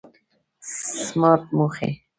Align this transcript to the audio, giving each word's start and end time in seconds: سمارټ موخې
سمارټ 1.05 1.43
موخې 1.57 1.89